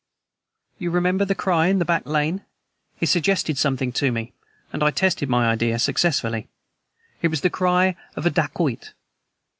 "You 0.79 0.89
remember 0.89 1.25
the 1.25 1.35
cry 1.35 1.67
in 1.67 1.77
the 1.77 1.85
back 1.85 2.07
lane? 2.07 2.43
It 2.99 3.05
suggested 3.05 3.59
something 3.59 3.91
to 3.91 4.11
me, 4.11 4.33
and 4.73 4.81
I 4.81 4.89
tested 4.89 5.29
my 5.29 5.45
idea 5.47 5.77
successfully. 5.77 6.47
It 7.21 7.27
was 7.27 7.41
the 7.41 7.51
cry 7.51 7.95
of 8.15 8.25
a 8.25 8.31
dacoit. 8.31 8.93